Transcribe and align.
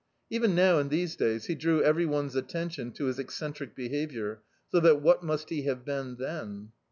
Even 0.31 0.55
now, 0.55 0.79
in 0.79 0.89
these 0.89 1.15
days, 1.15 1.45
he 1.45 1.53
drew 1.53 1.83
every 1.83 2.07
one's 2.07 2.35
attention 2.35 2.91
to 2.93 3.05
his 3.05 3.19
eccentric 3.19 3.75
behaviour, 3.75 4.41
so 4.71 4.79
that 4.79 4.99
what 4.99 5.21
must 5.21 5.51
he 5.51 5.61
have 5.65 5.85
been 5.85 6.15
then? 6.15 6.71